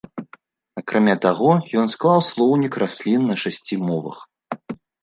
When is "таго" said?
1.27-1.51